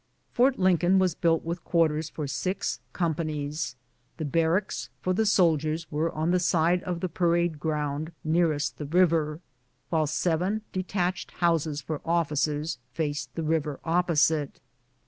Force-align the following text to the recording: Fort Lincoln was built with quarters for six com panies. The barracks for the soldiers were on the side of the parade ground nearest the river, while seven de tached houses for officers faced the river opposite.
Fort 0.31 0.57
Lincoln 0.57 0.97
was 0.97 1.13
built 1.13 1.43
with 1.43 1.63
quarters 1.63 2.09
for 2.09 2.25
six 2.25 2.79
com 2.91 3.13
panies. 3.13 3.75
The 4.17 4.25
barracks 4.25 4.89
for 4.99 5.13
the 5.13 5.27
soldiers 5.27 5.85
were 5.91 6.11
on 6.13 6.31
the 6.31 6.39
side 6.39 6.81
of 6.85 7.01
the 7.01 7.07
parade 7.07 7.59
ground 7.59 8.11
nearest 8.23 8.79
the 8.79 8.87
river, 8.87 9.41
while 9.91 10.07
seven 10.07 10.63
de 10.73 10.81
tached 10.81 11.29
houses 11.33 11.83
for 11.83 12.01
officers 12.03 12.79
faced 12.93 13.35
the 13.35 13.43
river 13.43 13.79
opposite. 13.83 14.59